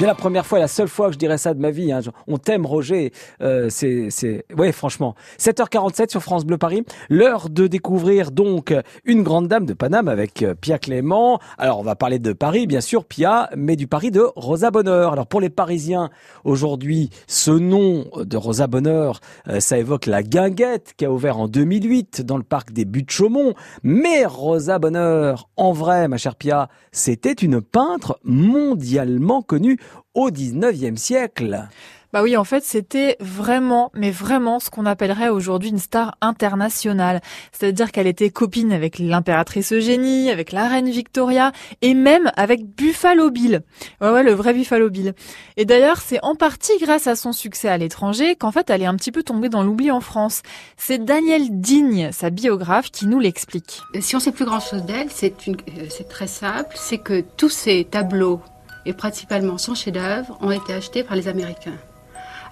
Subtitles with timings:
[0.00, 1.92] bien la première fois, la seule fois que je dirais ça de ma vie.
[1.92, 2.00] Hein.
[2.26, 3.12] On t'aime, Roger.
[3.42, 5.14] Euh, c'est, c'est, ouais, franchement.
[5.38, 6.84] 7h47 sur France Bleu Paris.
[7.10, 8.74] L'heure de découvrir donc
[9.04, 11.38] une grande dame de Paname avec euh, Pia Clément.
[11.58, 15.12] Alors, on va parler de Paris, bien sûr, Pia, mais du Paris de Rosa Bonheur.
[15.12, 16.08] Alors, pour les Parisiens,
[16.44, 21.46] aujourd'hui, ce nom de Rosa Bonheur, euh, ça évoque la guinguette qui a ouvert en
[21.46, 23.52] 2008 dans le parc des Buttes-Chaumont.
[23.82, 29.76] Mais Rosa Bonheur, en vrai, ma chère Pia, c'était une peintre mondialement connue
[30.14, 31.68] au 19e siècle.
[32.12, 37.20] Bah oui, en fait, c'était vraiment, mais vraiment ce qu'on appellerait aujourd'hui une star internationale.
[37.52, 43.30] C'est-à-dire qu'elle était copine avec l'impératrice Eugénie, avec la reine Victoria, et même avec Buffalo
[43.30, 43.62] Bill.
[44.00, 45.14] Ouais, ouais, le vrai Buffalo Bill.
[45.56, 48.86] Et d'ailleurs, c'est en partie grâce à son succès à l'étranger qu'en fait, elle est
[48.86, 50.42] un petit peu tombée dans l'oubli en France.
[50.76, 53.82] C'est Daniel Digne, sa biographe, qui nous l'explique.
[54.00, 57.84] Si on sait plus grand-chose d'elle, c'est euh, c'est très simple, c'est que tous ces
[57.84, 58.40] tableaux
[58.86, 61.78] et principalement son chef-d'œuvre ont été achetés par les Américains.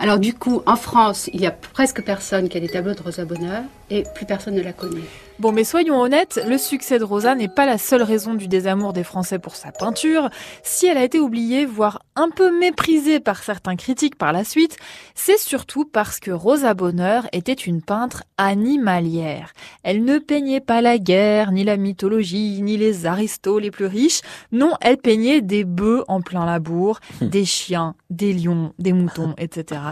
[0.00, 3.02] Alors du coup, en France, il y a presque personne qui a des tableaux de
[3.02, 5.02] Rosa Bonheur et plus personne ne la connaît.
[5.38, 8.92] Bon, mais soyons honnêtes, le succès de Rosa n'est pas la seule raison du désamour
[8.92, 10.30] des Français pour sa peinture.
[10.64, 14.76] Si elle a été oubliée, voire un peu méprisée par certains critiques par la suite,
[15.14, 19.52] c'est surtout parce que Rosa Bonheur était une peintre animalière.
[19.84, 24.22] Elle ne peignait pas la guerre, ni la mythologie, ni les aristos les plus riches.
[24.50, 27.28] Non, elle peignait des bœufs en plein labour, hum.
[27.28, 29.82] des chiens, des lions, des moutons, etc.,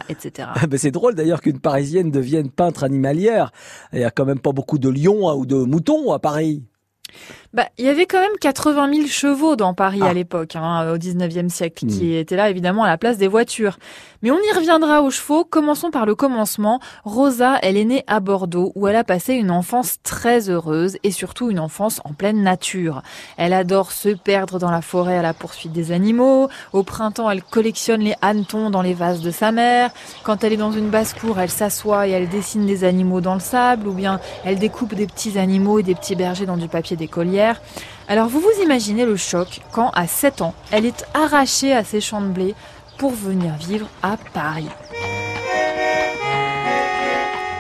[0.76, 3.52] c'est drôle d'ailleurs qu'une Parisienne devienne peintre animalière.
[3.92, 6.62] Il y a quand même pas beaucoup de lions ou de moutons à Paris.
[7.52, 10.12] Bah, il y avait quand même 80 000 chevaux dans Paris à ah.
[10.12, 12.18] l'époque, hein, au 19e siècle, qui hmm.
[12.18, 13.78] étaient là évidemment à la place des voitures.
[14.22, 15.44] Mais on y reviendra aux chevaux.
[15.44, 16.80] Commençons par le commencement.
[17.04, 21.10] Rosa, elle est née à Bordeaux, où elle a passé une enfance très heureuse et
[21.10, 23.02] surtout une enfance en pleine nature.
[23.36, 26.48] Elle adore se perdre dans la forêt à la poursuite des animaux.
[26.72, 29.90] Au printemps, elle collectionne les hannetons dans les vases de sa mère.
[30.24, 33.40] Quand elle est dans une basse-cour, elle s'assoit et elle dessine des animaux dans le
[33.40, 36.95] sable, ou bien elle découpe des petits animaux et des petits bergers dans du papier
[36.96, 37.60] d'écolière.
[38.08, 42.00] Alors vous vous imaginez le choc quand, à 7 ans, elle est arrachée à ses
[42.00, 42.54] champs de blé
[42.98, 44.68] pour venir vivre à Paris.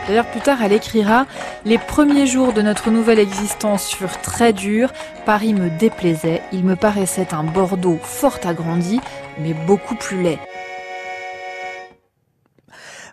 [0.06, 1.26] D'ailleurs, plus tard, elle écrira
[1.64, 4.92] Les premiers jours de notre nouvelle existence furent très durs.
[5.24, 6.42] Paris me déplaisait.
[6.52, 9.00] Il me paraissait un Bordeaux fort agrandi,
[9.40, 10.38] mais beaucoup plus laid.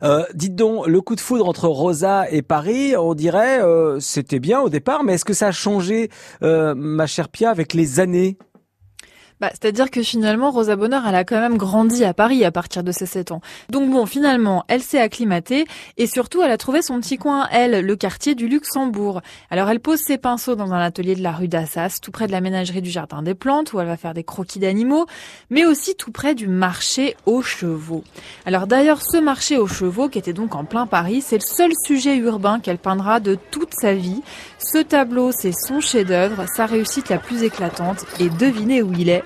[0.03, 4.39] Euh, dites donc, le coup de foudre entre Rosa et Paris, on dirait, euh, c'était
[4.39, 6.09] bien au départ, mais est-ce que ça a changé,
[6.41, 8.37] euh, ma chère Pia, avec les années?
[9.43, 12.81] Bah, C'est-à-dire que finalement, Rosa Bonheur, elle a quand même grandi à Paris à partir
[12.81, 13.41] de ses 7 ans.
[13.69, 15.65] Donc bon, finalement, elle s'est acclimatée
[15.97, 19.21] et surtout, elle a trouvé son petit coin, elle, le quartier du Luxembourg.
[19.49, 22.31] Alors elle pose ses pinceaux dans un atelier de la rue d'Assas, tout près de
[22.31, 25.07] la ménagerie du Jardin des Plantes, où elle va faire des croquis d'animaux,
[25.49, 28.05] mais aussi tout près du marché aux chevaux.
[28.45, 31.71] Alors d'ailleurs, ce marché aux chevaux, qui était donc en plein Paris, c'est le seul
[31.85, 34.21] sujet urbain qu'elle peindra de toute sa vie.
[34.57, 39.25] Ce tableau, c'est son chef-d'œuvre, sa réussite la plus éclatante, et devinez où il est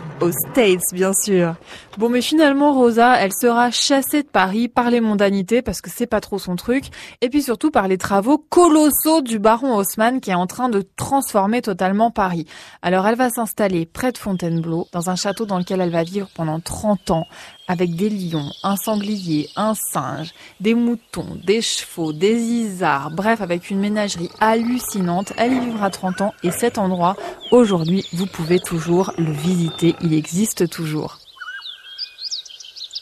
[0.21, 1.55] aux States, bien sûr.
[1.97, 6.07] Bon, mais finalement, Rosa, elle sera chassée de Paris par les mondanités parce que c'est
[6.07, 6.85] pas trop son truc,
[7.21, 10.83] et puis surtout par les travaux colossaux du baron Haussmann qui est en train de
[10.95, 12.45] transformer totalement Paris.
[12.81, 16.29] Alors, elle va s'installer près de Fontainebleau, dans un château dans lequel elle va vivre
[16.35, 17.27] pendant 30 ans,
[17.67, 23.69] avec des lions, un sanglier, un singe, des moutons, des chevaux, des isards, bref, avec
[23.69, 25.31] une ménagerie hallucinante.
[25.37, 27.15] Elle y vivra 30 ans et cet endroit,
[27.51, 29.95] aujourd'hui, vous pouvez toujours le visiter.
[30.13, 31.19] Existe toujours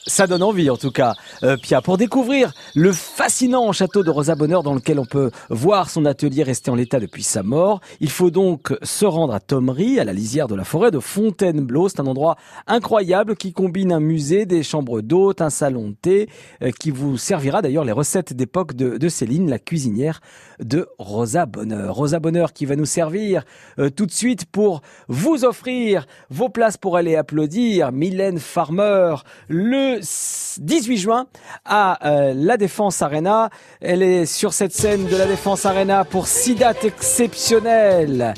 [0.09, 1.13] ça donne envie en tout cas.
[1.43, 5.89] Euh, Pia, pour découvrir le fascinant château de Rosa Bonheur dans lequel on peut voir
[5.89, 9.99] son atelier resté en l'état depuis sa mort, il faut donc se rendre à Thomery,
[9.99, 11.89] à la lisière de la forêt de Fontainebleau.
[11.89, 12.35] C'est un endroit
[12.67, 16.29] incroyable qui combine un musée, des chambres d'hôtes, un salon de thé,
[16.63, 20.21] euh, qui vous servira d'ailleurs les recettes d'époque de, Céline, la cuisinière
[20.59, 21.95] de Rosa Bonheur.
[21.95, 23.43] Rosa Bonheur qui va nous servir
[23.77, 29.15] euh, tout de suite pour vous offrir vos places pour aller applaudir Mylène Farmer,
[29.47, 31.27] le 18 juin
[31.65, 33.49] à euh, la Défense Arena.
[33.81, 38.33] Elle est sur cette scène de la Défense Arena pour six dates exceptionnelles.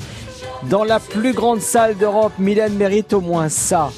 [0.68, 3.90] Dans la plus grande salle d'Europe, Mylène mérite au moins ça.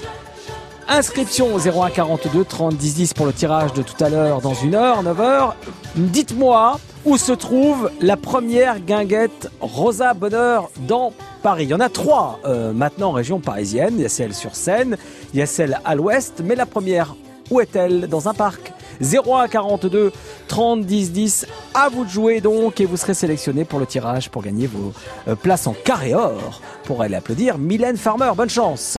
[0.89, 4.55] Inscription au 01 42 30 10 10 pour le tirage de tout à l'heure dans
[4.55, 5.57] une heure, 9 heures.
[5.97, 11.13] Dites-moi où se trouve la première guinguette Rosa Bonheur dans
[11.43, 11.65] Paris.
[11.65, 13.95] Il y en a trois euh, maintenant en région parisienne.
[13.97, 14.97] Il y a celle sur Seine,
[15.33, 17.15] il y a celle à l'ouest, mais la première
[17.51, 20.13] où est-elle Dans un parc 01 42
[20.49, 21.47] 30 10 10.
[21.75, 24.93] À vous de jouer donc et vous serez sélectionné pour le tirage pour gagner vos
[25.29, 28.31] euh, places en carré or pour aller applaudir Mylène Farmer.
[28.37, 28.93] Bonne chance